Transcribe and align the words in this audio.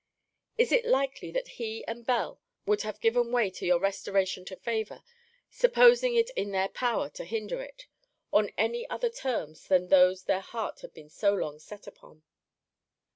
Is 0.57 0.71
it 0.71 0.83
likely 0.83 1.29
that 1.29 1.47
he 1.47 1.85
and 1.85 2.03
Bell 2.03 2.41
would 2.65 2.81
have 2.81 2.99
given 2.99 3.31
way 3.31 3.51
to 3.51 3.67
your 3.67 3.79
restoration 3.79 4.43
to 4.45 4.55
favour, 4.55 5.03
supposing 5.51 6.15
it 6.15 6.31
in 6.31 6.49
their 6.49 6.69
power 6.69 7.07
to 7.11 7.23
hinder 7.23 7.61
it, 7.61 7.85
on 8.33 8.49
any 8.57 8.89
other 8.89 9.11
terms 9.11 9.67
than 9.67 9.89
those 9.89 10.23
their 10.23 10.39
hearts 10.41 10.81
had 10.81 10.95
been 10.95 11.11
so 11.11 11.35
long 11.35 11.59
set 11.59 11.85
upon? 11.85 12.23